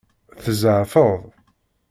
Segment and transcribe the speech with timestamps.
[0.43, 1.21] Tzeɛfeḍ?